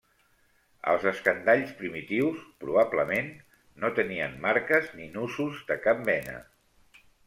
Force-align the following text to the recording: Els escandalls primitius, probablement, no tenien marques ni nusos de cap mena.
Els 0.93 1.03
escandalls 1.11 1.73
primitius, 1.83 2.41
probablement, 2.65 3.31
no 3.85 3.95
tenien 4.03 4.37
marques 4.49 4.93
ni 4.99 5.11
nusos 5.17 5.65
de 5.73 5.83
cap 5.89 6.07
mena. 6.13 6.45